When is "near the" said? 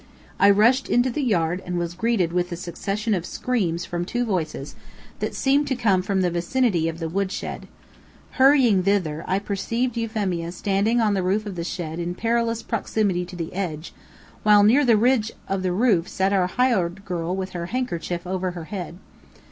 14.63-14.97